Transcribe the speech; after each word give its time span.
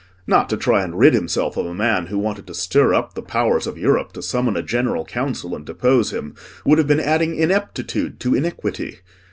Not 0.25 0.49
to 0.49 0.57
try 0.57 0.81
and 0.81 0.97
rid 0.97 1.13
himself 1.13 1.57
of 1.57 1.67
a 1.67 1.75
man 1.75 2.07
who 2.07 2.17
wanted 2.17 2.47
to 2.47 2.55
stir 2.55 2.91
up 2.91 3.13
the 3.13 3.21
Powers 3.21 3.67
of 3.67 3.77
Europe 3.77 4.13
to 4.13 4.23
summon 4.23 4.57
a 4.57 4.63
General 4.63 5.05
Council 5.05 5.55
and 5.55 5.63
depose 5.63 6.09
him, 6.11 6.33
would 6.65 6.79
have 6.79 6.87
been 6.87 6.99
adding 6.99 7.35
ineptitude 7.35 8.19
to 8.21 8.33
iniquity. 8.33 9.01